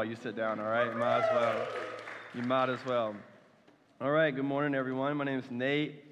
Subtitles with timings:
[0.00, 0.90] while you sit down, all right?
[0.90, 1.68] You might as well.
[2.34, 3.14] You might as well.
[4.00, 5.14] All right, good morning, everyone.
[5.18, 6.02] My name is Nate.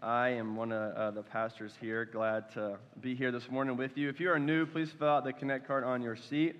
[0.00, 2.04] I am one of uh, the pastors here.
[2.04, 4.08] Glad to be here this morning with you.
[4.08, 6.54] If you are new, please fill out the Connect card on your seat.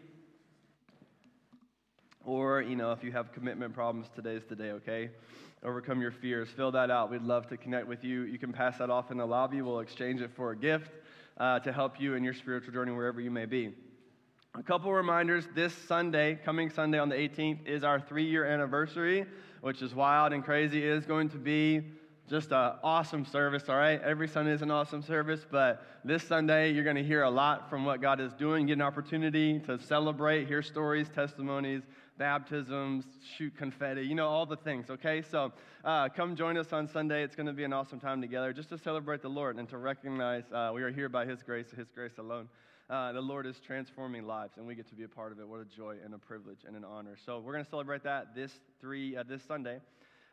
[2.24, 5.10] Or, you know, if you have commitment problems, today's the day, okay?
[5.62, 6.48] Overcome your fears.
[6.56, 7.12] Fill that out.
[7.12, 8.22] We'd love to connect with you.
[8.22, 9.62] You can pass that off in the lobby.
[9.62, 10.90] We'll exchange it for a gift
[11.38, 13.72] uh, to help you in your spiritual journey wherever you may be.
[14.54, 19.24] A couple reminders this Sunday, coming Sunday on the 18th, is our three year anniversary,
[19.62, 20.86] which is wild and crazy.
[20.86, 21.80] It is going to be
[22.28, 23.98] just an awesome service, all right?
[24.02, 27.70] Every Sunday is an awesome service, but this Sunday you're going to hear a lot
[27.70, 31.80] from what God is doing, get an opportunity to celebrate, hear stories, testimonies,
[32.18, 33.06] baptisms,
[33.38, 35.22] shoot confetti, you know, all the things, okay?
[35.22, 35.50] So
[35.82, 37.22] uh, come join us on Sunday.
[37.22, 39.78] It's going to be an awesome time together just to celebrate the Lord and to
[39.78, 42.50] recognize uh, we are here by His grace, His grace alone.
[42.92, 45.48] Uh, the Lord is transforming lives, and we get to be a part of it.
[45.48, 47.16] What a joy and a privilege and an honor.
[47.24, 49.78] So we're going to celebrate that this three uh, this Sunday.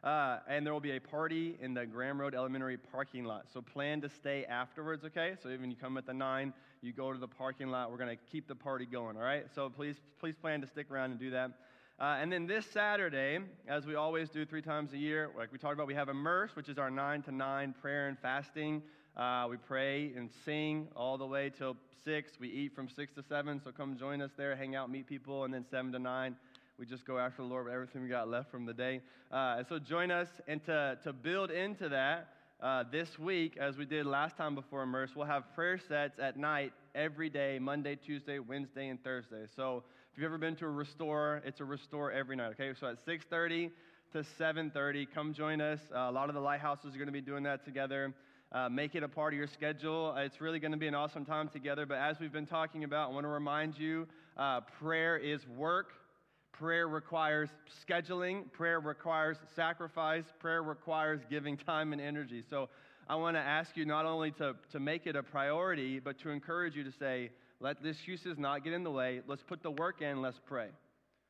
[0.03, 3.45] Uh, and there will be a party in the Graham Road Elementary parking lot.
[3.53, 5.35] So plan to stay afterwards, okay?
[5.41, 7.91] So even you come at the 9, you go to the parking lot.
[7.91, 9.45] We're going to keep the party going, all right?
[9.55, 11.51] So please, please plan to stick around and do that.
[11.97, 15.57] Uh, and then this Saturday, as we always do three times a year, like we
[15.57, 18.81] talked about, we have Immerse, which is our 9 to 9 prayer and fasting.
[19.17, 22.31] Uh, we pray and sing all the way till 6.
[22.39, 25.43] We eat from 6 to 7, so come join us there, hang out, meet people,
[25.43, 26.35] and then 7 to 9
[26.79, 29.01] we just go after the Lord with everything we got left from the day.
[29.29, 32.29] Uh, and so join us, and to, to build into that,
[32.61, 36.37] uh, this week, as we did last time before Immerse, we'll have prayer sets at
[36.37, 39.45] night every day, Monday, Tuesday, Wednesday, and Thursday.
[39.55, 42.51] So if you've ever been to a restore, it's a restore every night.
[42.59, 43.71] Okay, so at 6:30
[44.11, 45.79] to 7:30, come join us.
[45.93, 48.13] Uh, a lot of the lighthouses are going to be doing that together.
[48.51, 50.15] Uh, make it a part of your schedule.
[50.17, 51.85] It's really going to be an awesome time together.
[51.85, 55.91] But as we've been talking about, I want to remind you uh, prayer is work.
[56.51, 57.49] Prayer requires
[57.87, 62.43] scheduling, prayer requires sacrifice, prayer requires giving time and energy.
[62.49, 62.69] So
[63.07, 66.31] I want to ask you not only to, to make it a priority, but to
[66.31, 67.29] encourage you to say,
[67.61, 69.21] let the excuses not get in the way.
[69.25, 70.67] Let's put the work in, let's pray.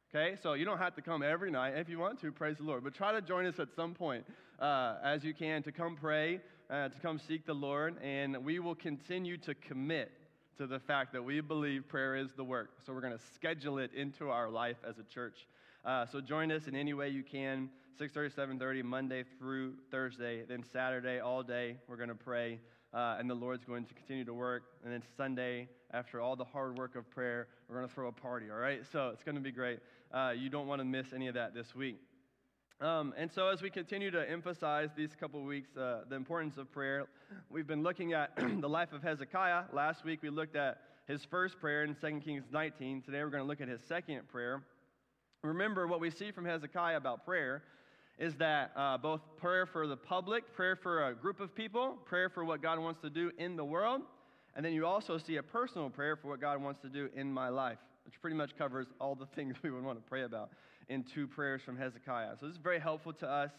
[0.10, 1.76] Okay, so you don't have to come every night.
[1.76, 2.84] If you want to, praise the Lord.
[2.84, 4.26] But try to join us at some point
[4.60, 8.59] uh, as you can to come pray, uh, to come seek the Lord, and we
[8.59, 10.12] will continue to commit
[10.57, 12.72] to the fact that we believe prayer is the work.
[12.85, 15.47] So we're going to schedule it into our life as a church.
[15.84, 17.69] Uh, so join us in any way you can,
[18.00, 20.44] 6.30, 7.30, Monday through Thursday.
[20.47, 22.59] Then Saturday, all day, we're going to pray,
[22.94, 24.63] uh, and the Lord's going to continue to work.
[24.84, 28.12] And then Sunday, after all the hard work of prayer, we're going to throw a
[28.12, 28.81] party, all right?
[28.91, 29.80] So it's going to be great.
[30.13, 31.97] Uh, you don't want to miss any of that this week.
[32.82, 36.72] Um, and so, as we continue to emphasize these couple weeks uh, the importance of
[36.72, 37.08] prayer,
[37.50, 38.32] we've been looking at
[38.62, 39.64] the life of Hezekiah.
[39.74, 43.02] Last week, we looked at his first prayer in 2 Kings 19.
[43.02, 44.64] Today, we're going to look at his second prayer.
[45.44, 47.64] Remember, what we see from Hezekiah about prayer
[48.18, 52.30] is that uh, both prayer for the public, prayer for a group of people, prayer
[52.30, 54.04] for what God wants to do in the world,
[54.56, 57.30] and then you also see a personal prayer for what God wants to do in
[57.30, 60.52] my life, which pretty much covers all the things we would want to pray about
[60.90, 62.32] in two prayers from Hezekiah.
[62.40, 63.52] So this is very helpful to us.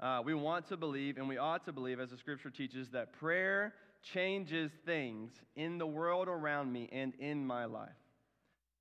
[0.00, 3.12] Uh, we want to believe, and we ought to believe, as the scripture teaches, that
[3.12, 3.72] prayer
[4.12, 7.90] changes things in the world around me and in my life.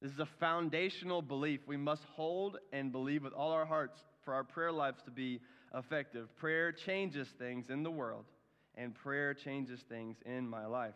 [0.02, 4.34] This is a foundational belief we must hold and believe with all our hearts for
[4.34, 5.40] our prayer lives to be
[5.76, 6.36] effective.
[6.38, 8.26] Prayer changes things in the world,
[8.76, 10.96] and prayer changes things in my life.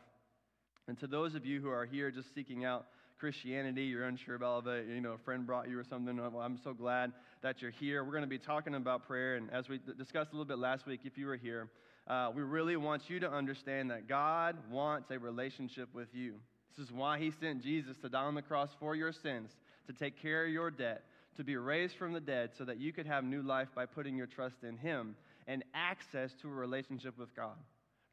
[0.88, 2.88] And to those of you who are here just seeking out
[3.25, 6.16] Christianity, you're unsure about it, you know, a friend brought you or something.
[6.16, 8.03] Well, I'm so glad that you're here.
[8.03, 10.86] We're going to be talking about prayer, and as we discussed a little bit last
[10.86, 11.68] week, if you were here,
[12.06, 16.35] uh, we really want you to understand that God wants a relationship with you.
[16.78, 19.50] This is why He sent Jesus to die on the cross for your sins,
[19.88, 21.06] to take care of your debt,
[21.38, 24.16] to be raised from the dead, so that you could have new life by putting
[24.16, 25.16] your trust in Him
[25.47, 27.58] and access to a relationship with God.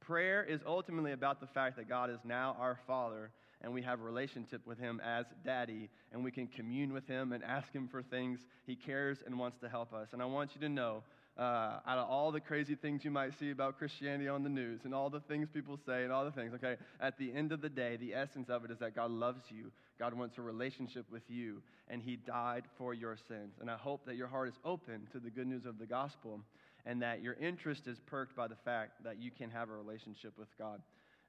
[0.00, 3.30] Prayer is ultimately about the fact that God is now our Father
[3.62, 7.32] and we have a relationship with Him as Daddy, and we can commune with Him
[7.32, 10.08] and ask Him for things He cares and wants to help us.
[10.12, 11.02] And I want you to know,
[11.38, 14.80] uh, out of all the crazy things you might see about Christianity on the news
[14.84, 17.62] and all the things people say and all the things, okay, at the end of
[17.62, 19.70] the day, the essence of it is that God loves you.
[19.98, 23.54] God wants a relationship with you, and He died for your sins.
[23.60, 26.40] And I hope that your heart is open to the good news of the gospel
[26.84, 30.32] and that your interest is perked by the fact that you can have a relationship
[30.36, 30.80] with God.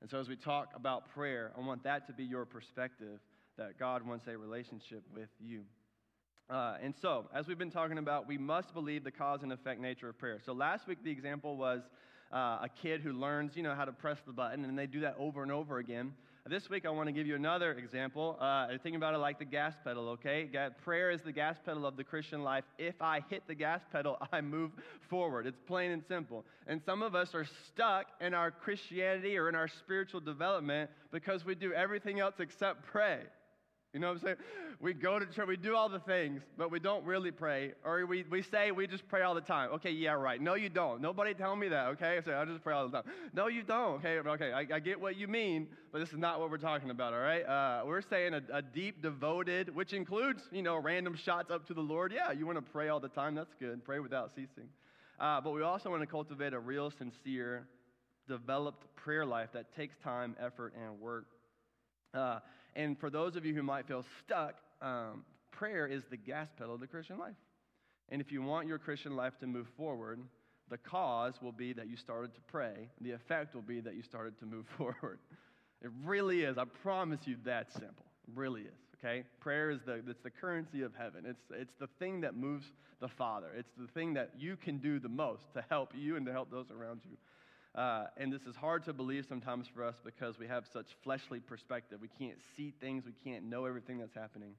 [0.04, 3.22] And so, as we talk about prayer, I want that to be your perspective
[3.58, 5.62] that God wants a relationship with you.
[6.50, 9.80] Uh, and so, as we've been talking about, we must believe the cause and effect
[9.80, 10.42] nature of prayer.
[10.46, 11.84] So, last week, the example was
[12.34, 15.00] uh, a kid who learns, you know, how to press the button, and they do
[15.00, 16.12] that over and over again.
[16.50, 18.36] This week, I want to give you another example.
[18.38, 20.50] Uh, think about it like the gas pedal, okay?
[20.84, 22.66] Prayer is the gas pedal of the Christian life.
[22.78, 24.72] If I hit the gas pedal, I move
[25.10, 25.48] forward.
[25.48, 26.44] It's plain and simple.
[26.68, 31.46] And some of us are stuck in our Christianity or in our spiritual development because
[31.46, 33.22] we do everything else except pray.
[33.94, 34.36] You know what I'm saying?
[34.80, 37.74] We go to church, we do all the things, but we don't really pray.
[37.86, 39.70] Or we, we say we just pray all the time.
[39.74, 40.42] Okay, yeah, right.
[40.42, 41.00] No, you don't.
[41.00, 42.18] Nobody tell me that, okay?
[42.18, 43.12] I say, I just pray all the time.
[43.34, 44.18] No, you don't, okay?
[44.18, 47.14] Okay, I, I get what you mean, but this is not what we're talking about,
[47.14, 47.44] all right?
[47.44, 51.76] Uh, we're saying a, a deep, devoted, which includes, you know, random shots up to
[51.76, 52.12] the Lord.
[52.12, 53.36] Yeah, you want to pray all the time.
[53.36, 53.86] That's good.
[53.86, 54.70] Pray without ceasing.
[55.20, 57.68] Uh, but we also want to cultivate a real, sincere,
[58.28, 61.28] developed prayer life that takes time, effort, and work.
[62.14, 62.40] Uh,
[62.76, 66.74] and for those of you who might feel stuck, um, prayer is the gas pedal
[66.74, 67.36] of the Christian life.
[68.10, 70.20] And if you want your Christian life to move forward,
[70.70, 72.90] the cause will be that you started to pray.
[73.02, 75.20] The effect will be that you started to move forward.
[75.82, 76.58] It really is.
[76.58, 78.06] I promise you that simple.
[78.28, 78.80] It really is.
[78.98, 79.24] Okay?
[79.40, 81.26] Prayer is the, it's the currency of heaven.
[81.28, 82.66] It's, it's the thing that moves
[83.02, 83.48] the Father.
[83.58, 86.50] It's the thing that you can do the most to help you and to help
[86.50, 87.18] those around you.
[87.76, 91.40] Uh, and this is hard to believe sometimes for us because we have such fleshly
[91.40, 92.00] perspective.
[92.02, 94.54] We can't see things, we can't know everything that's happening.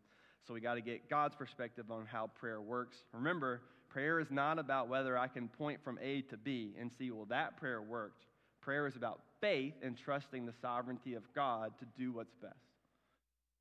[0.46, 2.96] So we got to get God's perspective on how prayer works.
[3.12, 7.10] Remember, prayer is not about whether I can point from A to B and see,
[7.10, 8.26] well, that prayer worked.
[8.60, 12.54] Prayer is about faith and trusting the sovereignty of God to do what's best.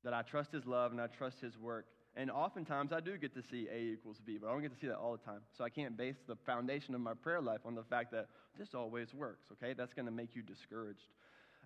[0.02, 1.86] That I trust His love and I trust His work
[2.16, 4.78] and oftentimes I do get to see A equals B, but I don't get to
[4.78, 5.40] see that all the time.
[5.56, 8.28] So I can't base the foundation of my prayer life on the fact that
[8.58, 9.74] this always works, okay?
[9.74, 11.06] That's going to make you discouraged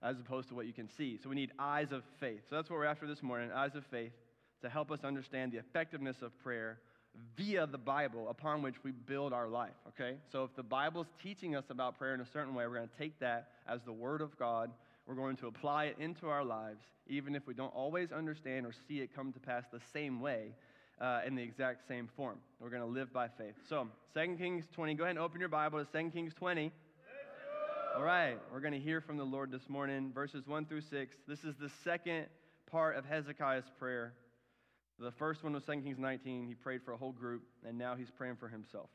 [0.02, 1.18] as opposed to what you can see.
[1.22, 2.40] So we need eyes of faith.
[2.48, 4.12] So that's what we're after this morning eyes of faith
[4.62, 6.78] to help us understand the effectiveness of prayer
[7.36, 10.16] via the Bible upon which we build our life, okay?
[10.30, 12.98] So if the Bible's teaching us about prayer in a certain way, we're going to
[12.98, 14.70] take that as the Word of God
[15.08, 18.72] we're going to apply it into our lives, even if we don't always understand or
[18.86, 20.52] see it come to pass the same way
[21.00, 22.36] uh, in the exact same form.
[22.60, 23.54] We're going to live by faith.
[23.70, 26.70] So, 2 Kings 20, go ahead and open your Bible to 2 Kings 20.
[27.96, 31.16] All right, we're going to hear from the Lord this morning, verses 1 through 6.
[31.26, 32.26] This is the second
[32.70, 34.12] part of Hezekiah's prayer.
[34.98, 36.46] The first one was 2 Kings 19.
[36.46, 38.90] He prayed for a whole group, and now he's praying for himself.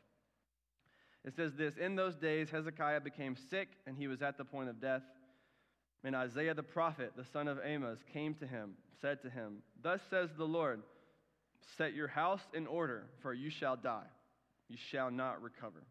[1.26, 4.70] It says this In those days, Hezekiah became sick, and he was at the point
[4.70, 5.02] of death.
[6.04, 10.02] And Isaiah the prophet, the son of Amos, came to him, said to him, Thus
[10.10, 10.82] says the Lord,
[11.78, 14.06] Set your house in order, for you shall die.
[14.68, 15.84] You shall not recover.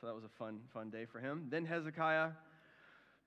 [0.00, 1.46] So that was a fun, fun day for him.
[1.50, 2.30] Then Hezekiah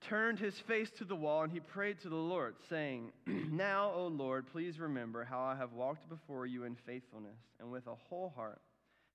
[0.01, 4.07] turned his face to the wall and he prayed to the Lord, saying, Now, O
[4.07, 8.33] Lord, please remember how I have walked before you in faithfulness and with a whole
[8.35, 8.61] heart,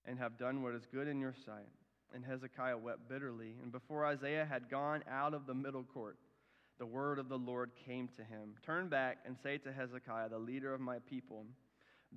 [0.07, 1.69] and have done what is good in your sight.
[2.15, 3.55] And Hezekiah wept bitterly.
[3.63, 6.17] And before Isaiah had gone out of the middle court,
[6.79, 10.39] the word of the Lord came to him Turn back and say to Hezekiah, the
[10.39, 11.45] leader of my people,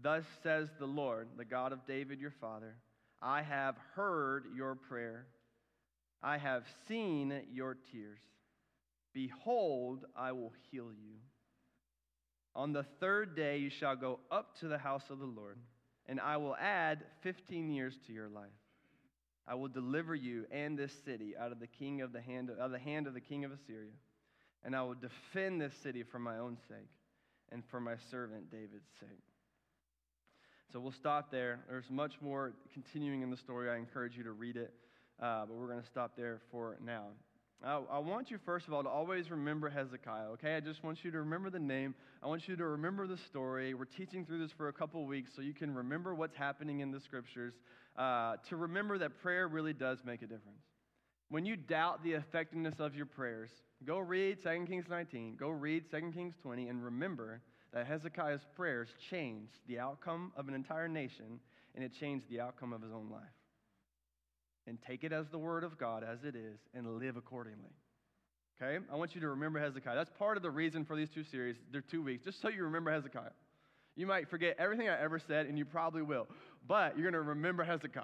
[0.02, 2.76] Thus says the Lord, the God of David your father,
[3.22, 5.28] I have heard your prayer,
[6.24, 8.20] I have seen your tears.
[9.14, 11.18] Behold, I will heal you.
[12.56, 15.58] On the third day you shall go up to the house of the Lord,
[16.08, 18.50] and I will add 15 years to your life.
[19.48, 22.58] I will deliver you and this city out of the king of the hand of,
[22.58, 23.92] of the hand of the king of Assyria
[24.64, 26.90] and I will defend this city for my own sake
[27.52, 29.10] and for my servant David's sake.
[30.72, 31.60] So we'll stop there.
[31.70, 33.70] There's much more continuing in the story.
[33.70, 34.74] I encourage you to read it,
[35.22, 37.08] uh, but we're going to stop there for now.
[37.64, 40.56] I, I want you, first of all, to always remember Hezekiah, okay?
[40.56, 41.94] I just want you to remember the name.
[42.24, 43.74] I want you to remember the story.
[43.74, 46.92] We're teaching through this for a couple weeks so you can remember what's happening in
[46.92, 47.54] the scriptures,
[47.98, 50.64] uh, to remember that prayer really does make a difference.
[51.30, 53.52] When you doubt the effectiveness of your prayers,
[53.86, 57.42] Go read 2 Kings 19, go read 2 Kings 20, and remember
[57.74, 61.40] that Hezekiah's prayers changed the outcome of an entire nation
[61.74, 63.22] and it changed the outcome of his own life.
[64.68, 67.72] And take it as the word of God as it is and live accordingly.
[68.62, 68.84] Okay?
[68.92, 69.96] I want you to remember Hezekiah.
[69.96, 71.56] That's part of the reason for these two series.
[71.72, 73.32] They're two weeks, just so you remember Hezekiah.
[73.96, 76.28] You might forget everything I ever said, and you probably will,
[76.68, 78.04] but you're going to remember Hezekiah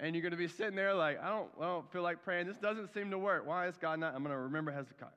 [0.00, 2.46] and you're going to be sitting there like, I don't, I don't feel like praying.
[2.46, 3.46] This doesn't seem to work.
[3.46, 4.14] Why is God not?
[4.14, 5.08] I'm going to remember Hezekiah.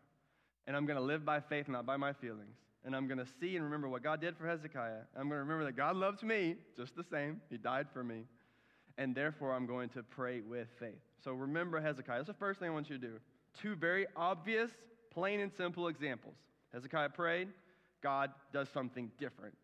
[0.68, 2.56] And I'm going to live by faith, not by my feelings.
[2.86, 5.00] And I'm going to see and remember what God did for Hezekiah.
[5.16, 7.42] I'm going to remember that God loves me just the same.
[7.50, 8.24] He died for me.
[8.98, 11.00] And therefore, I'm going to pray with faith.
[11.24, 12.18] So remember Hezekiah.
[12.18, 13.14] That's the first thing I want you to do.
[13.62, 14.72] Two very obvious,
[15.12, 16.36] plain and simple examples.
[16.74, 17.50] Hezekiah prayed,
[18.04, 19.56] God does something different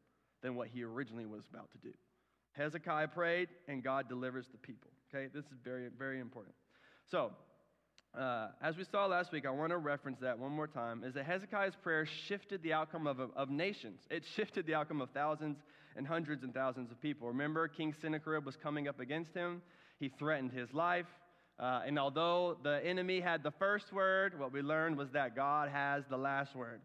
[0.42, 1.94] than what he originally was about to do.
[2.54, 4.92] Hezekiah prayed, and God delivers the people.
[5.14, 6.56] Okay, this is very, very important.
[7.12, 7.32] So,
[8.18, 11.14] uh, as we saw last week, I want to reference that one more time, is
[11.14, 14.00] that Hezekiah's prayer shifted the outcome of, of nations.
[14.10, 15.58] It shifted the outcome of thousands
[15.96, 17.28] and hundreds and thousands of people.
[17.28, 19.62] Remember, King Sennacherib was coming up against him.
[20.00, 21.06] He threatened his life.
[21.60, 25.70] Uh, and although the enemy had the first word, what we learned was that God
[25.70, 26.82] has the last word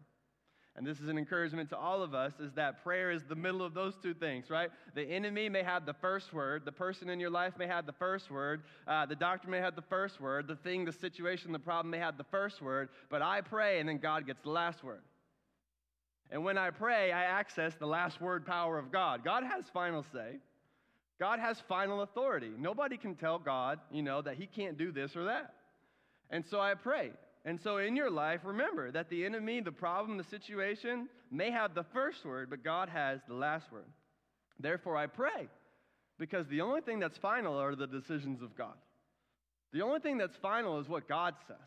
[0.79, 3.61] and this is an encouragement to all of us, is that prayer is the middle
[3.61, 4.69] of those two things, right?
[4.95, 7.91] The enemy may have the first word, the person in your life may have the
[7.91, 11.59] first word, uh, the doctor may have the first word, the thing, the situation, the
[11.59, 14.81] problem may have the first word, but I pray and then God gets the last
[14.81, 15.01] word.
[16.31, 19.25] And when I pray, I access the last word power of God.
[19.25, 20.37] God has final say.
[21.19, 22.51] God has final authority.
[22.57, 25.55] Nobody can tell God, you know, that he can't do this or that.
[26.29, 27.11] And so I pray.
[27.45, 31.73] And so in your life, remember that the enemy, the problem, the situation may have
[31.73, 33.87] the first word, but God has the last word.
[34.59, 35.47] Therefore, I pray,
[36.17, 38.75] because the only thing that's final are the decisions of God.
[39.71, 41.57] The only thing that's final is what God says.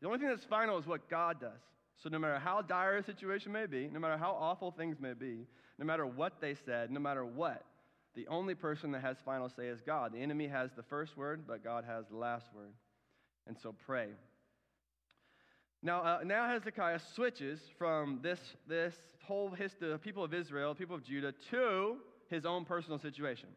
[0.00, 1.60] The only thing that's final is what God does.
[2.02, 5.12] So, no matter how dire a situation may be, no matter how awful things may
[5.12, 5.46] be,
[5.78, 7.64] no matter what they said, no matter what,
[8.14, 10.12] the only person that has final say is God.
[10.12, 12.72] The enemy has the first word, but God has the last word.
[13.46, 14.08] And so, pray.
[15.84, 20.96] Now, uh, now Hezekiah switches from this, this whole history, the people of Israel, people
[20.96, 21.96] of Judah, to
[22.30, 23.50] his own personal situation.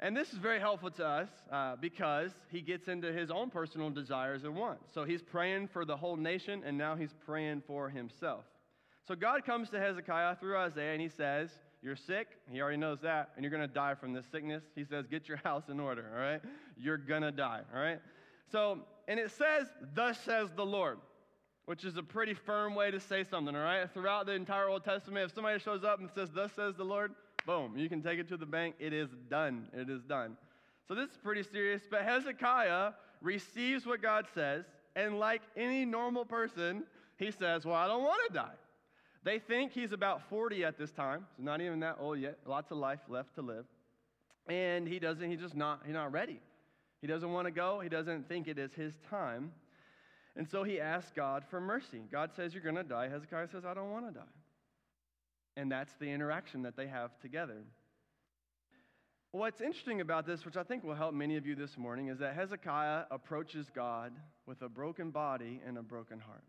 [0.00, 3.90] And this is very helpful to us uh, because he gets into his own personal
[3.90, 4.92] desires and wants.
[4.92, 8.42] So he's praying for the whole nation, and now he's praying for himself.
[9.06, 12.26] So God comes to Hezekiah through Isaiah, and he says, You're sick.
[12.50, 14.64] He already knows that, and you're going to die from this sickness.
[14.74, 16.40] He says, Get your house in order, all right?
[16.76, 18.00] You're going to die, all right?
[18.50, 20.98] So, and it says, Thus says the Lord
[21.70, 23.88] which is a pretty firm way to say something, all right?
[23.94, 27.14] Throughout the entire Old Testament, if somebody shows up and says, Thus says the Lord,
[27.46, 28.74] boom, you can take it to the bank.
[28.80, 29.68] It is done.
[29.72, 30.36] It is done.
[30.88, 31.80] So this is pretty serious.
[31.88, 32.90] But Hezekiah
[33.22, 34.64] receives what God says,
[34.96, 36.82] and like any normal person,
[37.18, 38.58] he says, Well, I don't want to die.
[39.22, 42.72] They think he's about 40 at this time, so not even that old yet, lots
[42.72, 43.66] of life left to live.
[44.48, 46.40] And he doesn't, he's just not, he's not ready.
[47.00, 49.52] He doesn't want to go, he doesn't think it is his time.
[50.36, 52.02] And so he asks God for mercy.
[52.10, 53.08] God says, You're going to die.
[53.08, 54.26] Hezekiah says, I don't want to die.
[55.56, 57.64] And that's the interaction that they have together.
[59.32, 62.18] What's interesting about this, which I think will help many of you this morning, is
[62.18, 64.12] that Hezekiah approaches God
[64.46, 66.42] with a broken body and a broken heart.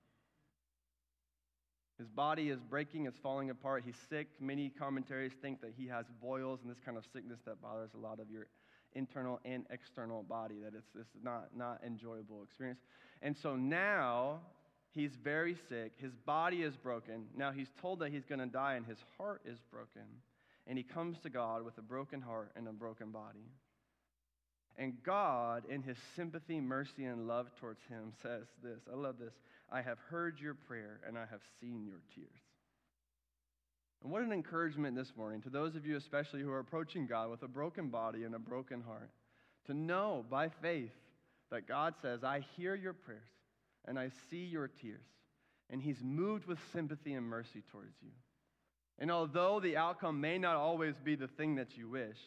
[2.00, 3.84] His body is breaking, it's falling apart.
[3.86, 4.28] He's sick.
[4.40, 8.00] Many commentaries think that he has boils and this kind of sickness that bothers a
[8.00, 8.48] lot of your
[8.94, 12.80] internal and external body, that it's, it's not, not enjoyable experience.
[13.22, 14.40] And so now
[14.92, 15.94] he's very sick.
[15.98, 17.26] His body is broken.
[17.36, 20.08] Now he's told that he's going to die, and his heart is broken.
[20.68, 23.50] And he comes to God with a broken heart and a broken body.
[24.78, 29.34] And God, in his sympathy, mercy, and love towards him, says this I love this
[29.72, 32.51] I have heard your prayer, and I have seen your tears.
[34.02, 37.30] And what an encouragement this morning to those of you, especially who are approaching God
[37.30, 39.12] with a broken body and a broken heart,
[39.68, 40.92] to know by faith
[41.52, 43.22] that God says, I hear your prayers
[43.86, 45.06] and I see your tears.
[45.70, 48.12] And He's moved with sympathy and mercy towards you.
[49.00, 52.18] And although the outcome may not always be the thing that you wish,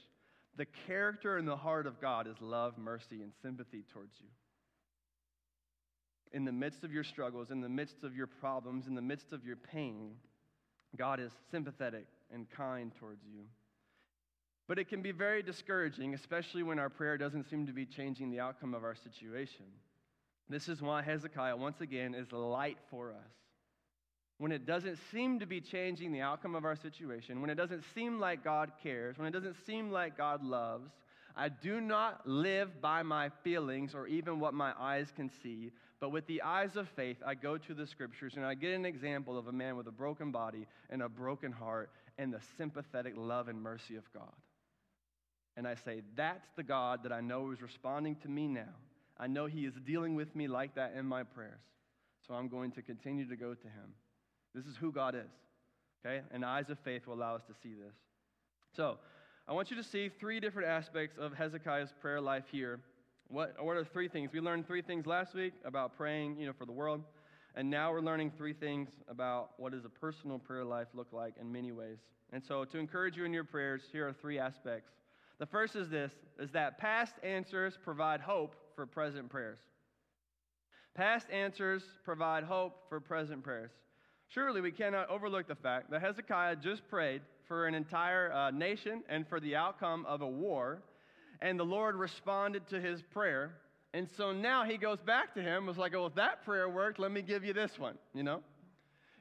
[0.56, 4.28] the character and the heart of God is love, mercy, and sympathy towards you.
[6.32, 9.32] In the midst of your struggles, in the midst of your problems, in the midst
[9.32, 10.12] of your pain,
[10.96, 13.42] God is sympathetic and kind towards you.
[14.66, 18.30] But it can be very discouraging, especially when our prayer doesn't seem to be changing
[18.30, 19.66] the outcome of our situation.
[20.48, 23.32] This is why Hezekiah, once again, is light for us.
[24.38, 27.84] When it doesn't seem to be changing the outcome of our situation, when it doesn't
[27.94, 30.90] seem like God cares, when it doesn't seem like God loves,
[31.36, 35.72] I do not live by my feelings or even what my eyes can see,
[36.04, 38.84] but with the eyes of faith, I go to the scriptures and I get an
[38.84, 43.14] example of a man with a broken body and a broken heart and the sympathetic
[43.16, 44.34] love and mercy of God.
[45.56, 48.74] And I say, That's the God that I know is responding to me now.
[49.18, 51.62] I know He is dealing with me like that in my prayers.
[52.28, 53.94] So I'm going to continue to go to Him.
[54.54, 55.32] This is who God is.
[56.04, 56.20] Okay?
[56.32, 57.94] And eyes of faith will allow us to see this.
[58.76, 58.98] So,
[59.48, 62.80] I want you to see three different aspects of Hezekiah's prayer life here.
[63.28, 64.30] What, what are three things?
[64.32, 67.02] We learned three things last week about praying, you know, for the world.
[67.56, 71.34] And now we're learning three things about what does a personal prayer life look like
[71.40, 71.98] in many ways.
[72.32, 74.90] And so to encourage you in your prayers, here are three aspects.
[75.38, 79.58] The first is this is that past answers provide hope for present prayers.
[80.94, 83.70] Past answers provide hope for present prayers.
[84.28, 89.02] Surely we cannot overlook the fact that Hezekiah just prayed for an entire uh, nation
[89.08, 90.82] and for the outcome of a war,
[91.40, 93.56] and the Lord responded to his prayer,
[93.92, 96.98] And so now he goes back to him, was like, oh, if that prayer worked,
[96.98, 98.42] let me give you this one, you know?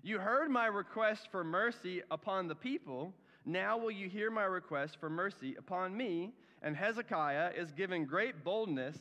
[0.02, 3.14] You heard my request for mercy upon the people.
[3.46, 6.34] Now will you hear my request for mercy upon me?
[6.62, 8.98] And Hezekiah is given great boldness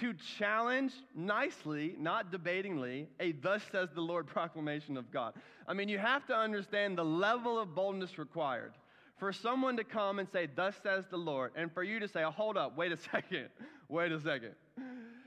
[0.00, 5.34] to challenge nicely, not debatingly, a thus says the Lord proclamation of God.
[5.66, 8.72] I mean, you have to understand the level of boldness required
[9.18, 12.22] for someone to come and say, Thus says the Lord, and for you to say,
[12.24, 13.48] oh, Hold up, wait a second,
[13.88, 14.52] wait a second.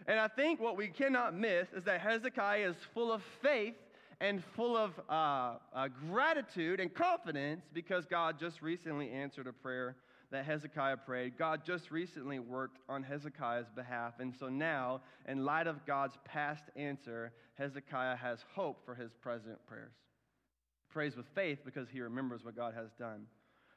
[0.08, 3.76] And I think what we cannot miss is that Hezekiah is full of faith
[4.22, 9.96] and full of uh, uh, gratitude and confidence because God just recently answered a prayer
[10.32, 11.38] that Hezekiah prayed.
[11.38, 14.14] God just recently worked on Hezekiah's behalf.
[14.20, 19.58] And so now, in light of God's past answer, Hezekiah has hope for his present
[19.68, 19.94] prayers.
[20.90, 23.26] Prays with faith because he remembers what God has done.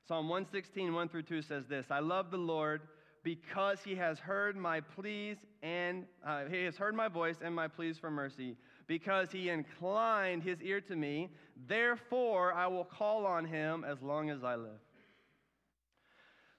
[0.07, 2.83] Psalm 116, 1 through 2 says this I love the Lord
[3.23, 7.69] because he has heard my pleas and uh, he has heard my voice and my
[7.69, 8.57] pleas for mercy.
[8.89, 11.31] Because he inclined his ear to me
[11.69, 14.81] therefore i will call on him as long as i live.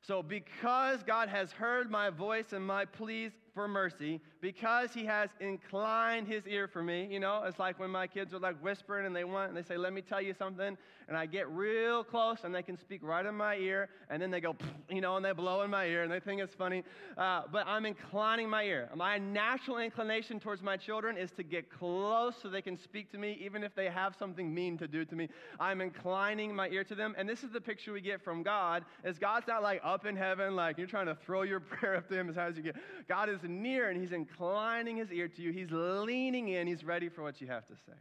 [0.03, 5.29] So, because God has heard my voice and my pleas for mercy, because He has
[5.39, 9.05] inclined His ear for me, you know, it's like when my kids are like whispering
[9.05, 10.77] and they want, and they say, Let me tell you something.
[11.07, 14.31] And I get real close and they can speak right in my ear, and then
[14.31, 14.55] they go,
[14.89, 16.83] you know, and they blow in my ear and they think it's funny.
[17.17, 18.89] Uh, but I'm inclining my ear.
[18.95, 23.17] My natural inclination towards my children is to get close so they can speak to
[23.17, 25.29] me, even if they have something mean to do to me.
[25.59, 27.15] I'm inclining my ear to them.
[27.17, 30.15] And this is the picture we get from God, is God's not like, up in
[30.15, 32.63] heaven, like you're trying to throw your prayer up to him as high as you
[32.63, 32.75] get.
[33.07, 35.51] God is near and he's inclining his ear to you.
[35.51, 36.67] He's leaning in.
[36.67, 37.93] He's ready for what you have to say.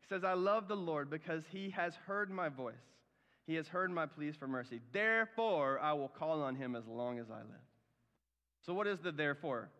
[0.00, 2.74] He says, I love the Lord because he has heard my voice.
[3.46, 4.80] He has heard my pleas for mercy.
[4.92, 7.66] Therefore, I will call on him as long as I live.
[8.64, 9.70] So, what is the therefore?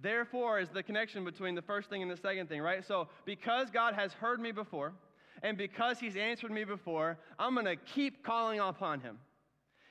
[0.00, 2.84] Therefore is the connection between the first thing and the second thing, right?
[2.84, 4.92] So, because God has heard me before,
[5.42, 9.18] and because he's answered me before, I'm going to keep calling upon him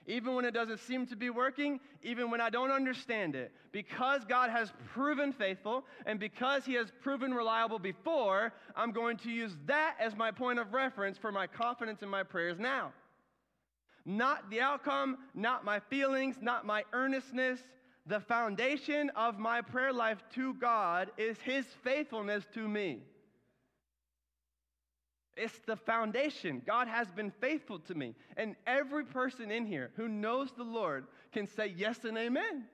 [0.08, 3.52] even when it doesn't seem to be working, even when I don't understand it.
[3.72, 9.30] Because God has proven faithful and because He has proven reliable before, I'm going to
[9.30, 12.92] use that as my point of reference for my confidence in my prayers now.
[14.06, 17.60] Not the outcome, not my feelings, not my earnestness.
[18.06, 23.04] The foundation of my prayer life to God is His faithfulness to me.
[25.36, 26.62] It's the foundation.
[26.66, 28.14] God has been faithful to me.
[28.38, 32.66] And every person in here who knows the Lord can say yes and amen.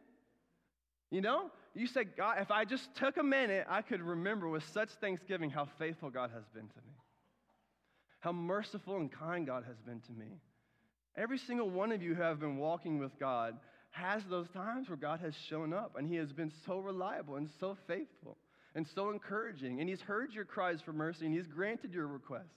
[1.09, 4.67] You know, you say, God, if I just took a minute, I could remember with
[4.69, 6.93] such thanksgiving how faithful God has been to me,
[8.19, 10.39] how merciful and kind God has been to me.
[11.15, 13.57] Every single one of you who have been walking with God
[13.91, 17.49] has those times where God has shown up and He has been so reliable and
[17.59, 18.37] so faithful
[18.75, 19.79] and so encouraging.
[19.79, 22.55] And He's heard your cries for mercy and He's granted your requests.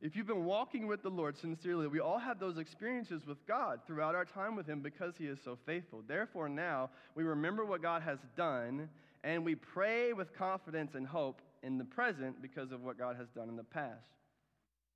[0.00, 3.80] If you've been walking with the Lord sincerely, we all have those experiences with God
[3.86, 6.04] throughout our time with Him because He is so faithful.
[6.06, 8.88] Therefore, now we remember what God has done
[9.24, 13.28] and we pray with confidence and hope in the present because of what God has
[13.30, 14.06] done in the past.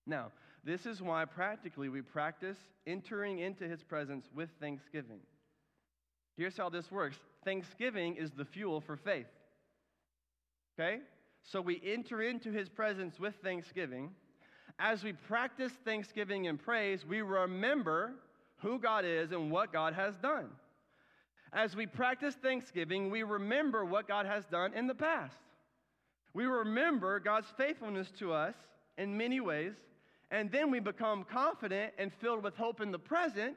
[0.07, 0.31] Now,
[0.65, 5.19] this is why practically we practice entering into His presence with thanksgiving.
[6.37, 9.27] Here's how this works Thanksgiving is the fuel for faith.
[10.79, 11.01] Okay?
[11.43, 14.11] So we enter into his presence with thanksgiving.
[14.79, 18.15] As we practice thanksgiving and praise, we remember
[18.57, 20.49] who God is and what God has done.
[21.53, 25.37] As we practice thanksgiving, we remember what God has done in the past.
[26.33, 28.55] We remember God's faithfulness to us
[28.97, 29.75] in many ways,
[30.31, 33.57] and then we become confident and filled with hope in the present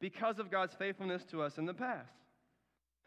[0.00, 2.12] because of God's faithfulness to us in the past.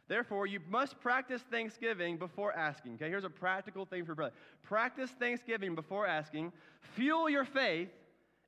[0.09, 2.95] Therefore, you must practice thanksgiving before asking.
[2.95, 4.33] Okay, here's a practical thing for brother.
[4.63, 6.51] Practice thanksgiving before asking,
[6.95, 7.89] fuel your faith,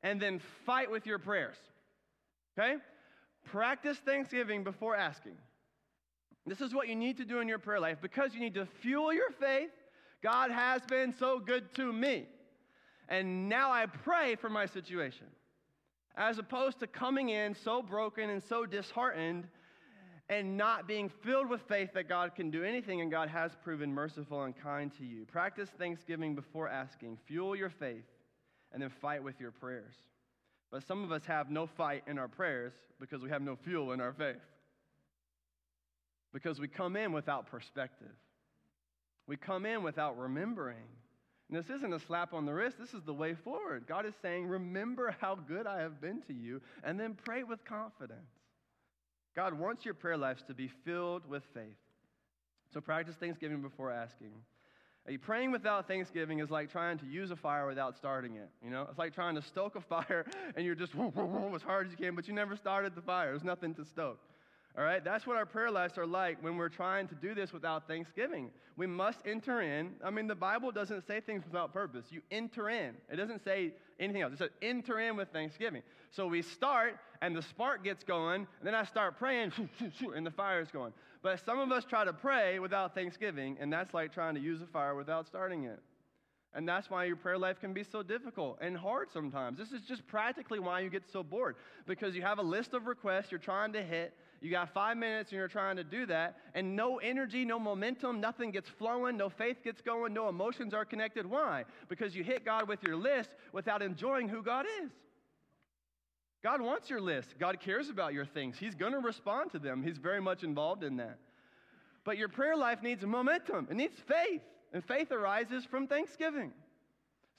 [0.01, 1.57] and then fight with your prayers.
[2.57, 2.77] Okay?
[3.45, 5.37] Practice thanksgiving before asking.
[6.47, 8.65] This is what you need to do in your prayer life because you need to
[8.65, 9.69] fuel your faith.
[10.23, 12.25] God has been so good to me.
[13.07, 15.27] And now I pray for my situation.
[16.17, 19.47] As opposed to coming in so broken and so disheartened
[20.31, 23.93] and not being filled with faith that God can do anything and God has proven
[23.93, 25.25] merciful and kind to you.
[25.25, 27.17] Practice thanksgiving before asking.
[27.27, 28.05] Fuel your faith
[28.71, 29.93] and then fight with your prayers.
[30.71, 33.91] But some of us have no fight in our prayers because we have no fuel
[33.91, 34.37] in our faith.
[36.31, 38.15] Because we come in without perspective.
[39.27, 40.87] We come in without remembering.
[41.49, 43.83] And this isn't a slap on the wrist, this is the way forward.
[43.85, 47.65] God is saying, Remember how good I have been to you, and then pray with
[47.65, 48.40] confidence.
[49.35, 51.77] God wants your prayer lives to be filled with faith.
[52.73, 54.31] So practice thanksgiving before asking.
[55.21, 58.49] Praying without thanksgiving is like trying to use a fire without starting it.
[58.63, 60.93] You know, it's like trying to stoke a fire and you're just
[61.55, 63.31] as hard as you can, but you never started the fire.
[63.31, 64.19] There's nothing to stoke.
[64.77, 67.51] All right, that's what our prayer lives are like when we're trying to do this
[67.51, 68.49] without thanksgiving.
[68.77, 69.91] We must enter in.
[70.03, 72.05] I mean, the Bible doesn't say things without purpose.
[72.09, 72.95] You enter in.
[73.11, 74.31] It doesn't say anything else.
[74.33, 75.81] It says enter in with thanksgiving.
[76.09, 79.51] So we start, and the spark gets going, and then I start praying,
[80.15, 80.93] and the fire is going.
[81.21, 84.61] But some of us try to pray without thanksgiving, and that's like trying to use
[84.61, 85.79] a fire without starting it.
[86.53, 89.57] And that's why your prayer life can be so difficult and hard sometimes.
[89.57, 91.55] This is just practically why you get so bored
[91.85, 94.13] because you have a list of requests you're trying to hit.
[94.41, 98.19] You got five minutes and you're trying to do that, and no energy, no momentum,
[98.19, 101.27] nothing gets flowing, no faith gets going, no emotions are connected.
[101.27, 101.63] Why?
[101.89, 104.89] Because you hit God with your list without enjoying who God is.
[106.43, 107.35] God wants your list.
[107.39, 108.57] God cares about your things.
[108.57, 109.83] He's going to respond to them.
[109.83, 111.19] He's very much involved in that.
[112.03, 114.41] But your prayer life needs momentum, it needs faith.
[114.73, 116.51] And faith arises from thanksgiving.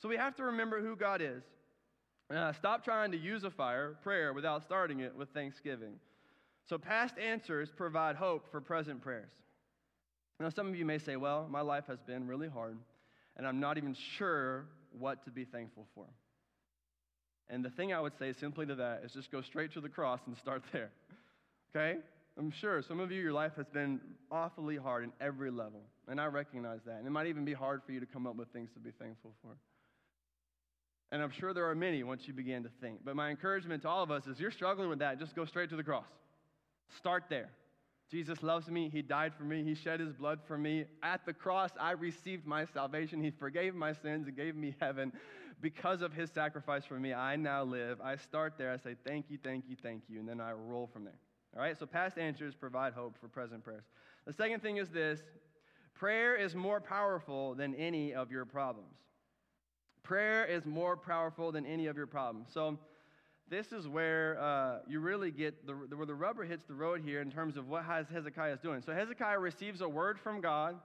[0.01, 1.43] So we have to remember who God is.
[2.33, 5.95] Uh, stop trying to use a fire, prayer, without starting it with thanksgiving.
[6.69, 9.31] So past answers provide hope for present prayers.
[10.41, 12.77] Now, some of you may say, well, my life has been really hard,
[13.37, 14.67] and I'm not even sure
[14.99, 16.07] what to be thankful for.
[17.49, 19.89] And the thing I would say simply to that is just go straight to the
[19.89, 20.91] cross and start there.
[21.75, 21.99] Okay?
[22.39, 26.21] I'm sure some of you, your life has been awfully hard in every level, and
[26.21, 26.97] I recognize that.
[26.97, 28.91] And it might even be hard for you to come up with things to be
[28.91, 29.57] thankful for.
[31.11, 33.01] And I'm sure there are many once you begin to think.
[33.05, 35.69] But my encouragement to all of us is you're struggling with that, just go straight
[35.71, 36.07] to the cross.
[36.97, 37.51] Start there.
[38.11, 38.91] Jesus loves me.
[38.91, 39.65] He died for me.
[39.65, 40.85] He shed his blood for me.
[41.03, 43.23] At the cross, I received my salvation.
[43.23, 45.13] He forgave my sins and gave me heaven.
[45.63, 48.01] Because of his sacrifice for me, I now live.
[48.03, 48.71] I start there.
[48.71, 50.21] I say, Thank you, thank you, thank you.
[50.21, 51.19] And then I roll from there.
[51.57, 53.85] All right, so past answers provide hope for present prayers.
[54.27, 55.21] The second thing is this
[55.95, 58.97] prayer is more powerful than any of your problems.
[60.03, 62.49] Prayer is more powerful than any of your problems.
[62.53, 62.79] So,
[63.53, 67.21] this is where uh, you really get the, where the rubber hits the road here
[67.21, 68.81] in terms of what Hezekiah is doing.
[68.81, 70.77] So, Hezekiah receives a word from God,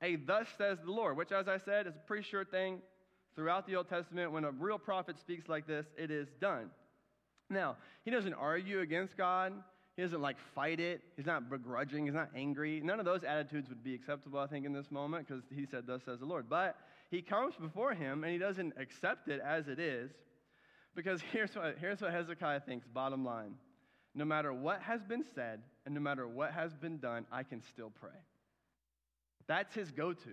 [0.00, 2.78] a thus says the Lord, which, as I said, is a pretty sure thing
[3.36, 4.32] throughout the Old Testament.
[4.32, 6.70] When a real prophet speaks like this, it is done.
[7.50, 9.52] Now, he doesn't argue against God.
[9.94, 11.02] He doesn't like fight it.
[11.16, 12.06] He's not begrudging.
[12.06, 12.80] He's not angry.
[12.82, 15.86] None of those attitudes would be acceptable, I think, in this moment because he said,
[15.86, 16.46] Thus says the Lord.
[16.48, 16.76] But
[17.10, 20.10] he comes before him and he doesn't accept it as it is
[20.94, 23.54] because here's what, here's what Hezekiah thinks bottom line.
[24.14, 27.62] No matter what has been said and no matter what has been done, I can
[27.62, 28.18] still pray.
[29.46, 30.30] That's his go to.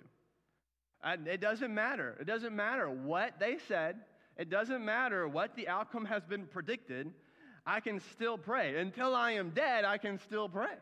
[1.26, 2.16] It doesn't matter.
[2.20, 3.98] It doesn't matter what they said.
[4.38, 7.12] It doesn't matter what the outcome has been predicted.
[7.66, 8.80] I can still pray.
[8.80, 10.76] Until I am dead, I can still pray.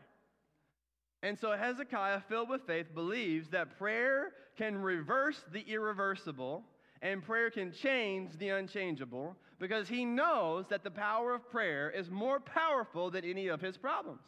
[1.22, 6.64] And so Hezekiah, filled with faith, believes that prayer can reverse the irreversible
[7.02, 12.10] and prayer can change the unchangeable because he knows that the power of prayer is
[12.10, 14.20] more powerful than any of his problems.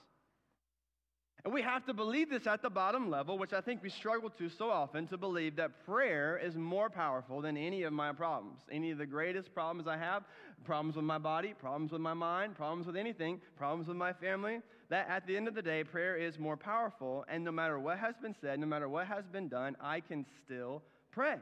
[1.44, 4.30] And we have to believe this at the bottom level, which I think we struggle
[4.30, 8.60] to so often to believe that prayer is more powerful than any of my problems.
[8.70, 10.22] Any of the greatest problems I have,
[10.64, 14.60] problems with my body, problems with my mind, problems with anything, problems with my family,
[14.88, 17.24] that at the end of the day, prayer is more powerful.
[17.28, 20.24] And no matter what has been said, no matter what has been done, I can
[20.44, 21.38] still pray.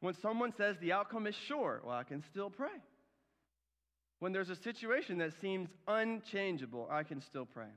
[0.00, 2.68] When someone says the outcome is sure, well, I can still pray.
[4.20, 7.70] When there's a situation that seems unchangeable, I can still pray.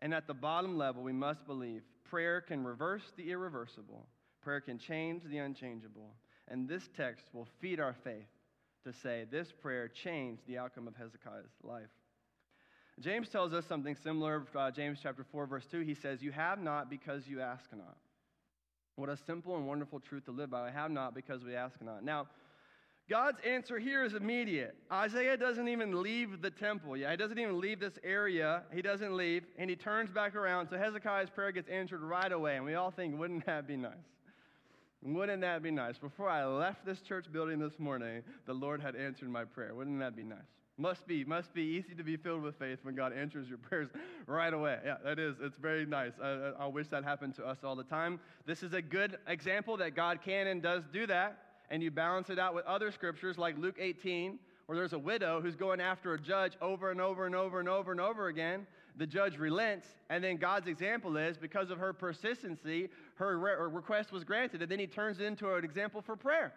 [0.00, 4.06] And at the bottom level, we must believe prayer can reverse the irreversible,
[4.42, 6.14] prayer can change the unchangeable.
[6.48, 8.26] And this text will feed our faith
[8.84, 11.90] to say this prayer changed the outcome of Hezekiah's life.
[13.00, 15.80] James tells us something similar, uh, James chapter 4, verse 2.
[15.80, 17.96] He says, You have not because you ask not.
[18.98, 20.66] What a simple and wonderful truth to live by.
[20.66, 22.02] I have not because we ask not.
[22.02, 22.26] Now,
[23.08, 24.74] God's answer here is immediate.
[24.90, 27.12] Isaiah doesn't even leave the temple yet.
[27.12, 28.64] He doesn't even leave this area.
[28.74, 30.66] He doesn't leave, and he turns back around.
[30.68, 33.92] So Hezekiah's prayer gets answered right away, and we all think, wouldn't that be nice?
[35.00, 35.96] Wouldn't that be nice?
[35.96, 39.76] Before I left this church building this morning, the Lord had answered my prayer.
[39.76, 40.38] Wouldn't that be nice?
[40.80, 43.88] Must be, must be easy to be filled with faith when God answers your prayers
[44.28, 44.78] right away.
[44.84, 45.34] Yeah, that is.
[45.42, 46.12] It's very nice.
[46.22, 48.20] I, I wish that happened to us all the time.
[48.46, 51.38] This is a good example that God can and does do that.
[51.68, 55.40] And you balance it out with other scriptures like Luke 18, where there's a widow
[55.40, 58.64] who's going after a judge over and over and over and over and over again.
[58.96, 64.12] The judge relents, and then God's example is because of her persistency, her, re- request
[64.12, 64.62] was granted.
[64.62, 66.52] And then he turns it into an example for prayer.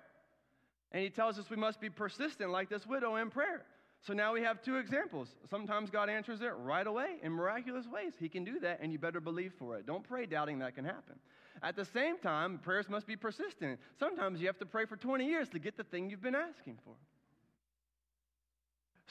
[0.91, 3.63] And he tells us we must be persistent like this widow in prayer.
[4.05, 5.29] So now we have two examples.
[5.49, 8.13] Sometimes God answers it right away in miraculous ways.
[8.19, 9.85] He can do that, and you better believe for it.
[9.85, 11.15] Don't pray doubting that can happen.
[11.61, 13.79] At the same time, prayers must be persistent.
[13.99, 16.79] Sometimes you have to pray for 20 years to get the thing you've been asking
[16.83, 16.95] for.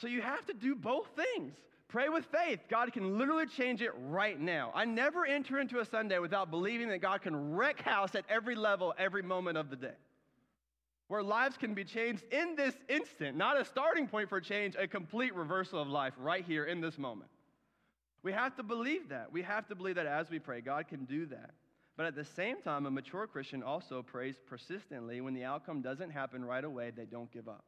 [0.01, 1.53] So you have to do both things.
[1.87, 2.59] Pray with faith.
[2.69, 4.71] God can literally change it right now.
[4.75, 8.55] I never enter into a Sunday without believing that God can wreck house at every
[8.55, 9.95] level, every moment of the day
[11.11, 14.87] where lives can be changed in this instant, not a starting point for change, a
[14.87, 17.29] complete reversal of life right here in this moment.
[18.23, 19.29] We have to believe that.
[19.29, 21.51] We have to believe that as we pray, God can do that.
[21.97, 25.19] But at the same time, a mature Christian also prays persistently.
[25.19, 27.65] When the outcome doesn't happen right away, they don't give up.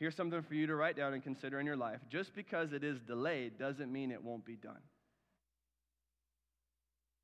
[0.00, 2.00] Here's something for you to write down and consider in your life.
[2.10, 4.82] Just because it is delayed doesn't mean it won't be done.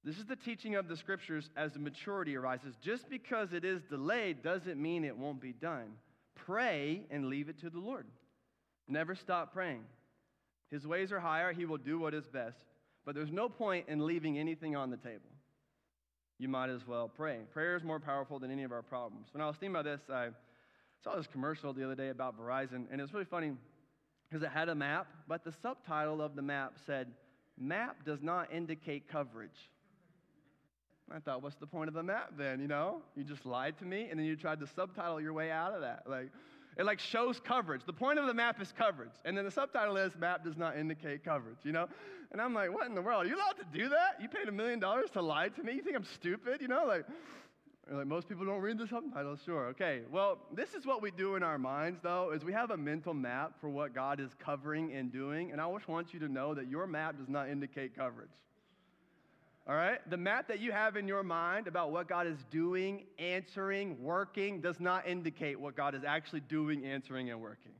[0.06, 2.76] This is the teaching of the scriptures as the maturity arises.
[2.80, 5.94] Just because it is delayed doesn't mean it won't be done.
[6.36, 8.06] Pray and leave it to the Lord.
[8.86, 9.82] Never stop praying.
[10.70, 12.56] His ways are higher, He will do what is best.
[13.04, 15.28] But there's no point in leaving anything on the table.
[16.38, 17.38] You might as well pray.
[17.52, 19.26] Prayer is more powerful than any of our problems.
[19.32, 20.28] When I was thinking about this, I
[21.02, 23.54] saw this commercial the other day about Verizon, and it was really funny
[24.30, 27.08] because it had a map, but the subtitle of the map said,
[27.58, 29.70] Map does not indicate coverage.
[31.14, 32.60] I thought, what's the point of the map then?
[32.60, 35.50] You know, you just lied to me, and then you tried to subtitle your way
[35.50, 36.02] out of that.
[36.06, 36.30] Like,
[36.76, 37.82] it like shows coverage.
[37.86, 40.76] The point of the map is coverage, and then the subtitle is map does not
[40.76, 41.58] indicate coverage.
[41.62, 41.88] You know,
[42.32, 43.24] and I'm like, what in the world?
[43.24, 44.20] Are you allowed to do that?
[44.20, 45.74] You paid a million dollars to lie to me?
[45.74, 46.60] You think I'm stupid?
[46.60, 47.04] You know, like.
[47.88, 49.66] Like most people don't read the subtitles, sure.
[49.66, 52.76] Okay, well, this is what we do in our minds, though, is we have a
[52.76, 56.28] mental map for what God is covering and doing, and I just want you to
[56.28, 58.32] know that your map does not indicate coverage.
[59.68, 59.98] All right?
[60.08, 64.60] The map that you have in your mind about what God is doing, answering, working
[64.60, 67.72] does not indicate what God is actually doing, answering, and working.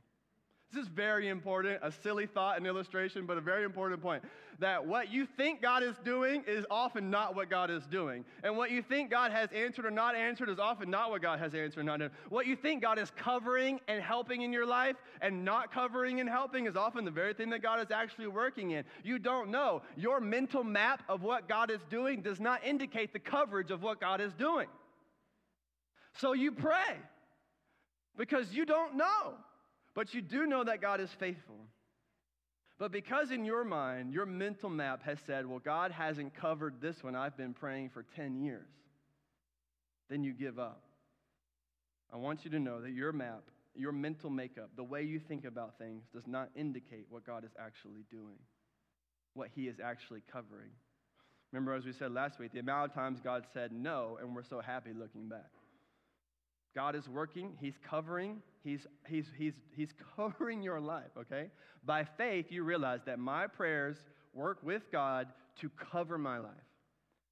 [0.73, 4.21] This is very important, a silly thought and illustration, but a very important point.
[4.59, 8.25] That what you think God is doing is often not what God is doing.
[8.43, 11.39] And what you think God has answered or not answered is often not what God
[11.39, 12.17] has answered or not answered.
[12.27, 16.27] What you think God is covering and helping in your life and not covering and
[16.27, 18.83] helping is often the very thing that God is actually working in.
[19.03, 19.83] You don't know.
[19.95, 24.01] Your mental map of what God is doing does not indicate the coverage of what
[24.01, 24.67] God is doing.
[26.13, 26.97] So you pray
[28.17, 29.35] because you don't know.
[29.97, 31.57] But you do know that God is faithful.
[32.77, 37.03] But because in your mind, your mental map has said, well, God hasn't covered this
[37.03, 38.69] one, I've been praying for 10 years,
[40.07, 40.83] then you give up.
[42.13, 43.41] I want you to know that your map,
[43.73, 47.51] your mental makeup, the way you think about things, does not indicate what God is
[47.59, 48.37] actually doing,
[49.33, 50.69] what He is actually covering.
[51.51, 54.43] Remember, as we said last week, the amount of times God said no, and we're
[54.43, 55.56] so happy looking back.
[56.75, 61.49] God is working, He's covering, He's, he's, he's, he's covering your life, okay?
[61.85, 63.97] By faith, you realize that my prayers
[64.33, 65.27] work with God
[65.61, 66.51] to cover my life.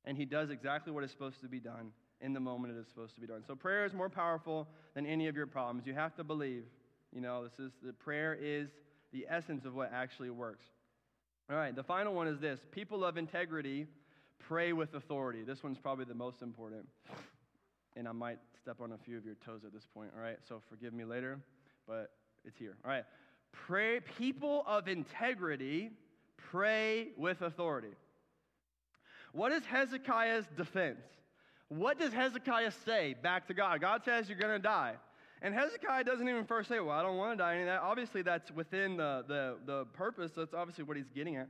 [0.05, 2.87] And He does exactly what is supposed to be done in the moment it is
[2.87, 3.43] supposed to be done.
[3.45, 5.85] So prayer is more powerful than any of your problems.
[5.85, 6.63] You have to believe.
[7.13, 8.69] You know, this is the prayer is
[9.13, 10.65] the essence of what actually works.
[11.49, 13.87] All right, the final one is this people of integrity
[14.39, 15.43] pray with authority.
[15.43, 16.87] This one's probably the most important
[17.95, 20.37] and I might step on a few of your toes at this point, all right?
[20.47, 21.39] So forgive me later,
[21.87, 22.11] but
[22.43, 22.75] it's here.
[22.83, 23.05] All right.
[23.51, 25.91] Pray, people of integrity
[26.37, 27.93] pray with authority.
[29.33, 31.01] What is Hezekiah's defense?
[31.69, 33.81] What does Hezekiah say back to God?
[33.81, 34.95] God says you're going to die.
[35.41, 37.53] And Hezekiah doesn't even first say, Well, I don't want to die.
[37.53, 37.81] Any of that.
[37.81, 40.31] Obviously, that's within the, the, the purpose.
[40.35, 41.47] That's obviously what he's getting at.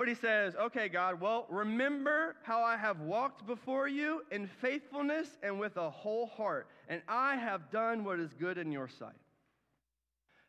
[0.00, 5.28] But he says, Okay, God, well, remember how I have walked before you in faithfulness
[5.42, 9.12] and with a whole heart, and I have done what is good in your sight.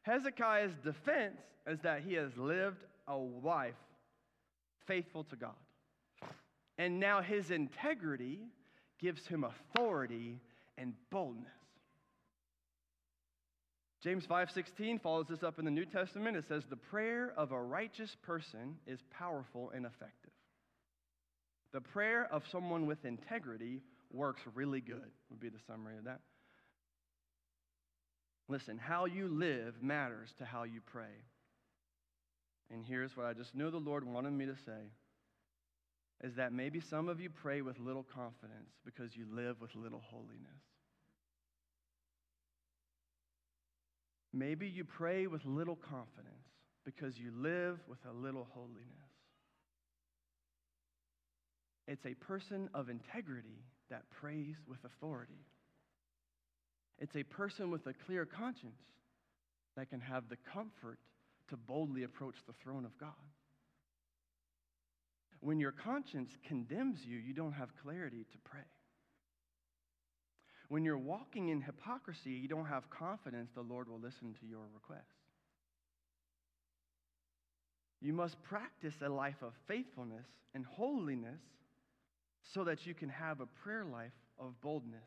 [0.03, 3.75] Hezekiah's defense is that he has lived a life
[4.87, 5.51] faithful to God.
[6.77, 8.39] And now his integrity
[9.01, 10.39] gives him authority
[10.77, 11.51] and boldness.
[14.01, 16.35] James 5:16 follows this up in the New Testament.
[16.35, 20.33] It says the prayer of a righteous person is powerful and effective.
[21.71, 25.11] The prayer of someone with integrity works really good.
[25.29, 26.21] Would be the summary of that.
[28.49, 31.23] Listen, how you live matters to how you pray.
[32.71, 34.91] And here's what I just knew the Lord wanted me to say
[36.23, 40.01] is that maybe some of you pray with little confidence because you live with little
[40.09, 40.61] holiness.
[44.33, 46.35] Maybe you pray with little confidence
[46.85, 48.85] because you live with a little holiness.
[51.87, 55.45] It's a person of integrity that prays with authority.
[56.99, 58.79] It's a person with a clear conscience
[59.75, 60.99] that can have the comfort
[61.49, 63.09] to boldly approach the throne of God.
[65.41, 68.61] When your conscience condemns you, you don't have clarity to pray.
[70.71, 74.63] When you're walking in hypocrisy, you don't have confidence the Lord will listen to your
[74.73, 75.03] request.
[77.99, 81.41] You must practice a life of faithfulness and holiness
[82.53, 85.03] so that you can have a prayer life of boldness.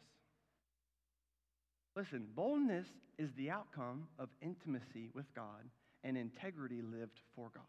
[1.96, 2.86] Listen, boldness
[3.18, 5.64] is the outcome of intimacy with God
[6.02, 7.64] and integrity lived for God.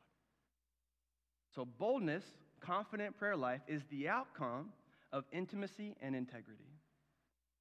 [1.56, 2.26] So, boldness,
[2.60, 4.74] confident prayer life, is the outcome
[5.14, 6.75] of intimacy and integrity.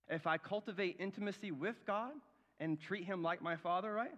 [0.09, 2.13] If I cultivate intimacy with God
[2.61, 4.13] and treat Him like my Father, right?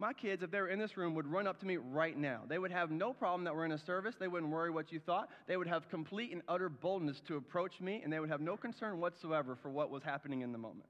[0.00, 2.42] My kids, if they were in this room, would run up to me right now.
[2.48, 4.14] They would have no problem that we're in a service.
[4.18, 5.28] They wouldn't worry what you thought.
[5.48, 8.56] They would have complete and utter boldness to approach me, and they would have no
[8.56, 10.84] concern whatsoever for what was happening in the moment.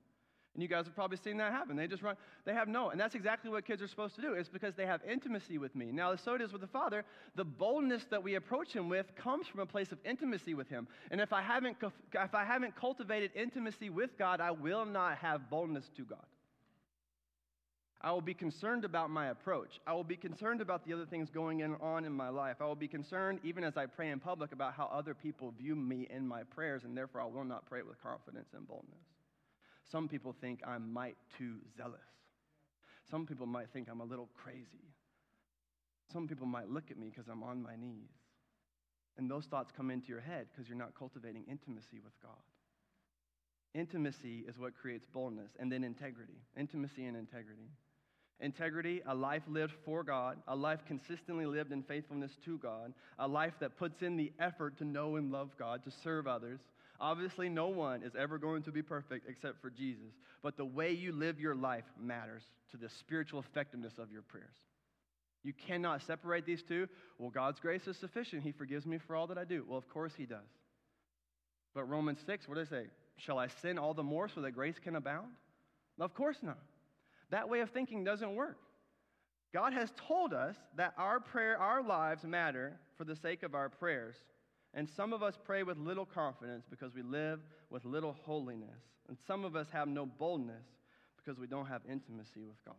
[0.54, 1.76] And you guys have probably seen that happen.
[1.76, 2.90] They just run, they have no.
[2.90, 4.32] And that's exactly what kids are supposed to do.
[4.32, 5.92] It's because they have intimacy with me.
[5.92, 7.04] Now, so it is with the Father.
[7.37, 10.88] The boldness that we approach Him with comes from a place of intimacy with Him.
[11.11, 11.76] And if I haven't,
[12.14, 16.24] if I haven't cultivated intimacy with God, I will not have boldness to God.
[18.00, 19.80] I will be concerned about my approach.
[19.87, 22.58] I will be concerned about the other things going on in my life.
[22.61, 25.74] I will be concerned, even as I pray in public, about how other people view
[25.74, 29.02] me in my prayers, and therefore I will not pray with confidence and boldness.
[29.90, 32.01] Some people think I'm might too zealous.
[33.11, 34.92] Some people might think I'm a little crazy.
[36.12, 38.11] Some people might look at me because I'm on my knees.
[39.16, 42.33] And those thoughts come into your head because you're not cultivating intimacy with God.
[43.74, 46.40] Intimacy is what creates boldness, and then integrity.
[46.57, 47.70] Intimacy and integrity.
[48.40, 53.27] Integrity, a life lived for God, a life consistently lived in faithfulness to God, a
[53.27, 56.61] life that puts in the effort to know and love God, to serve others,
[57.00, 60.90] Obviously, no one is ever going to be perfect except for Jesus, but the way
[60.92, 64.56] you live your life matters to the spiritual effectiveness of your prayers.
[65.44, 66.88] You cannot separate these two.
[67.18, 68.42] Well, God's grace is sufficient.
[68.42, 69.64] He forgives me for all that I do.
[69.68, 70.48] Well, of course He does.
[71.74, 72.87] But Romans 6, what does it say?
[73.16, 75.28] Shall I sin all the more so that grace can abound?
[76.00, 76.58] Of course not.
[77.30, 78.58] That way of thinking doesn't work.
[79.52, 83.68] God has told us that our prayer, our lives matter for the sake of our
[83.68, 84.16] prayers.
[84.74, 88.81] And some of us pray with little confidence because we live with little holiness.
[89.09, 90.66] And some of us have no boldness
[91.16, 92.76] because we don't have intimacy with God.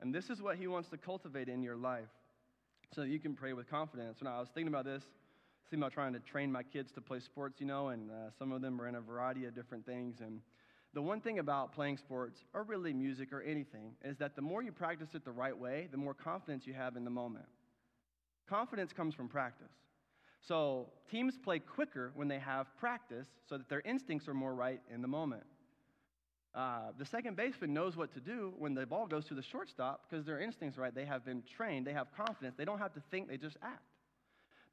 [0.00, 2.08] And this is what He wants to cultivate in your life
[2.94, 4.20] so that you can pray with confidence.
[4.20, 5.02] When I was thinking about this,
[5.70, 8.52] thinking about trying to train my kids to play sports, you know, and uh, some
[8.52, 10.20] of them are in a variety of different things.
[10.20, 10.40] And
[10.92, 14.62] the one thing about playing sports, or really music or anything, is that the more
[14.62, 17.46] you practice it the right way, the more confidence you have in the moment.
[18.48, 19.72] Confidence comes from practice.
[20.46, 24.80] So teams play quicker when they have practice so that their instincts are more right
[24.92, 25.44] in the moment.
[26.54, 30.04] Uh, the second baseman knows what to do when the ball goes to the shortstop
[30.08, 30.94] because their instincts are right.
[30.94, 33.82] They have been trained, they have confidence, they don't have to think, they just act.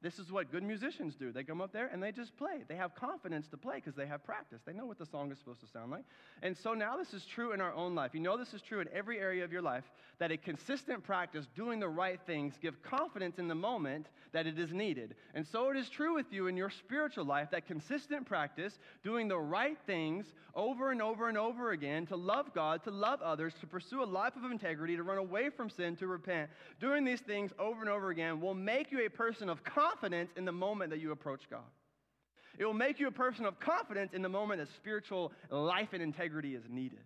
[0.02, 1.30] This is what good musicians do.
[1.30, 2.64] They come up there and they just play.
[2.66, 4.60] They have confidence to play because they have practice.
[4.66, 6.02] They know what the song is supposed to sound like.
[6.42, 8.10] And so now this is true in our own life.
[8.12, 9.84] You know this is true in every area of your life
[10.18, 14.58] that a consistent practice doing the right things give confidence in the moment that it
[14.58, 15.14] is needed.
[15.34, 19.28] And so it is true with you in your spiritual life that consistent practice doing
[19.28, 23.54] the right things over and over and over again to love God, to love others,
[23.60, 27.20] to pursue a life of integrity, to run away from sin, to repent, doing these
[27.20, 30.52] things over and over again will make you a person of confidence confidence in the
[30.52, 31.60] moment that you approach God.
[32.58, 36.02] It will make you a person of confidence in the moment that spiritual life and
[36.02, 37.00] integrity is needed.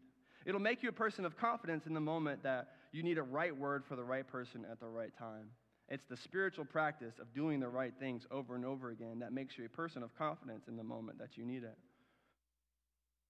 [0.45, 3.57] It'll make you a person of confidence in the moment that you need a right
[3.57, 5.51] word for the right person at the right time.
[5.89, 9.57] It's the spiritual practice of doing the right things over and over again that makes
[9.57, 11.77] you a person of confidence in the moment that you need it.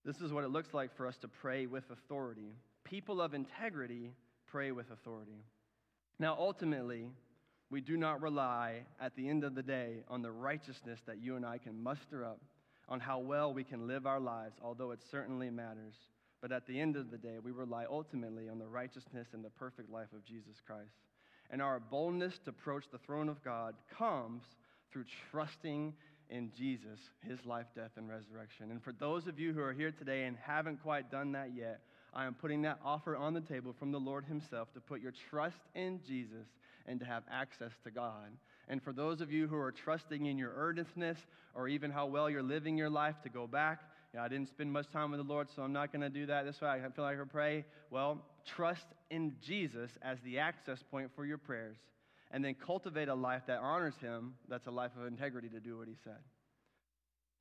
[0.04, 2.54] This is what it looks like for us to pray with authority.
[2.84, 4.12] People of integrity
[4.46, 5.44] pray with authority.
[6.18, 7.10] Now, ultimately,
[7.70, 11.36] we do not rely at the end of the day on the righteousness that you
[11.36, 12.40] and I can muster up,
[12.88, 15.94] on how well we can live our lives, although it certainly matters.
[16.40, 19.50] But at the end of the day, we rely ultimately on the righteousness and the
[19.50, 20.94] perfect life of Jesus Christ.
[21.50, 24.42] And our boldness to approach the throne of God comes
[24.92, 25.94] through trusting
[26.30, 28.70] in Jesus, his life, death, and resurrection.
[28.70, 31.80] And for those of you who are here today and haven't quite done that yet,
[32.14, 35.12] I am putting that offer on the table from the Lord Himself to put your
[35.30, 36.46] trust in Jesus
[36.86, 38.30] and to have access to God.
[38.68, 41.18] And for those of you who are trusting in your earnestness
[41.54, 43.80] or even how well you're living your life to go back,
[44.14, 46.26] yeah, I didn't spend much time with the Lord, so I'm not going to do
[46.26, 46.44] that.
[46.44, 47.64] This way I feel like I pray.
[47.90, 51.76] Well, trust in Jesus as the access point for your prayers.
[52.32, 55.78] And then cultivate a life that honors Him, that's a life of integrity to do
[55.78, 56.18] what He said.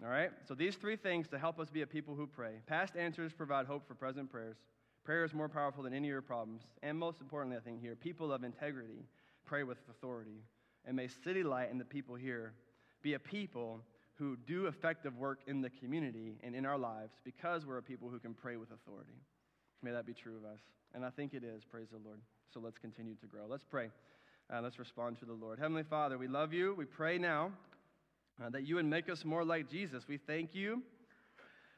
[0.03, 0.31] All right?
[0.47, 2.55] So these three things to help us be a people who pray.
[2.67, 4.57] Past answers provide hope for present prayers.
[5.05, 6.63] Prayer is more powerful than any of your problems.
[6.83, 9.05] And most importantly, I think here, people of integrity
[9.45, 10.43] pray with authority.
[10.85, 12.53] And may City Light and the people here
[13.01, 13.81] be a people
[14.15, 18.09] who do effective work in the community and in our lives because we're a people
[18.09, 19.19] who can pray with authority.
[19.81, 20.59] May that be true of us.
[20.93, 22.19] And I think it is, praise the Lord.
[22.53, 23.43] So let's continue to grow.
[23.47, 23.89] Let's pray.
[24.53, 25.59] Uh, let's respond to the Lord.
[25.59, 26.73] Heavenly Father, we love you.
[26.75, 27.51] We pray now
[28.41, 30.07] uh, that you would make us more like Jesus.
[30.07, 30.81] We thank you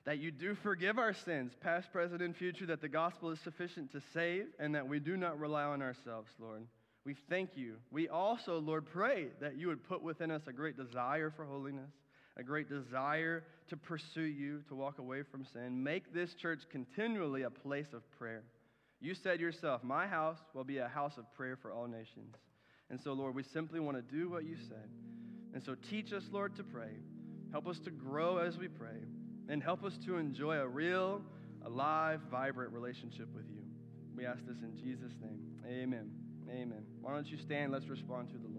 [0.07, 3.91] that you do forgive our sins, past, present, and future, that the gospel is sufficient
[3.91, 6.65] to save, and that we do not rely on ourselves, Lord.
[7.08, 7.76] We thank you.
[7.89, 11.93] We also, Lord, pray that you would put within us a great desire for holiness,
[12.36, 15.82] a great desire to pursue you, to walk away from sin.
[15.82, 18.43] Make this church continually a place of prayer.
[18.99, 22.36] You said yourself, My house will be a house of prayer for all nations.
[22.89, 24.89] And so, Lord, we simply want to do what you said.
[25.53, 26.91] And so, teach us, Lord, to pray.
[27.53, 28.99] Help us to grow as we pray
[29.47, 31.22] and help us to enjoy a real,
[31.66, 33.64] alive, vibrant relationship with you.
[34.14, 35.39] We ask this in Jesus' name.
[35.66, 36.27] Amen.
[36.50, 36.84] Amen.
[37.02, 37.72] Why don't you stand?
[37.72, 38.57] Let's respond to the Lord.